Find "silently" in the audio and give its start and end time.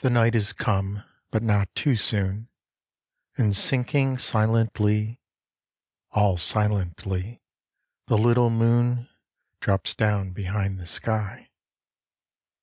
4.16-5.20, 6.38-7.42